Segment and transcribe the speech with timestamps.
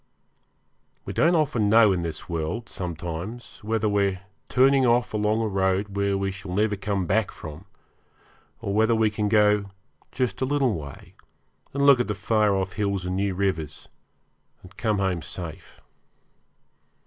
[1.05, 5.47] We don't often know in this world sometimes whether we are turning off along a
[5.47, 7.65] road where we shall never come back from,
[8.61, 9.65] or whether we can go
[10.11, 11.13] just a little way
[11.71, 13.89] and look at the far off hills and new rivers,
[14.63, 15.81] and come home safe.